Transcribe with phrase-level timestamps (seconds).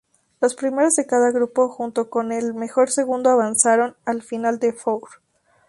[0.39, 5.07] Los primeros de cada grupo junto con el mejor segundo avanzaron al final four.